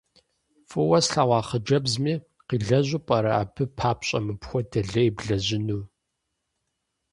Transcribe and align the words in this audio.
ФӀыуэ 0.69 0.99
слъэгъуа 1.05 1.39
хъыджэбзми 1.47 2.13
къилэжьу 2.47 3.03
пӀэрэ 3.07 3.31
абы 3.41 3.63
папщӀэ 3.77 4.19
мыпхуэдэ 4.25 4.81
лей 4.91 5.09
блэжьыну? 5.15 5.81